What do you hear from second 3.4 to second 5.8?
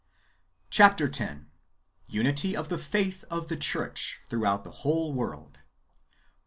the church throughout the ivhole luorld.